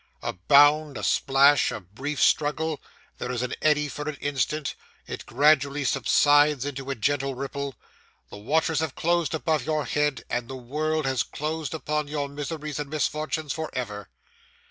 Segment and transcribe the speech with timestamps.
[0.23, 2.81] A bound, a splash, a brief struggle;
[3.19, 4.73] there is an eddy for an instant,
[5.05, 7.75] it gradually subsides into a gentle ripple;
[8.31, 12.79] the waters have closed above your head, and the world has closed upon your miseries
[12.79, 14.09] and misfortunes for ever.